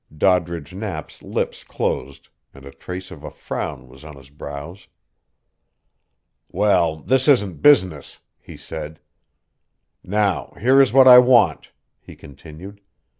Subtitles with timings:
[0.17, 4.87] Doddridge Knapp's lips closed, and a trace of a frown was on his brows.
[6.51, 8.99] "Well, this isn't business," he said.
[10.03, 12.81] "Now here is what I want," he continued.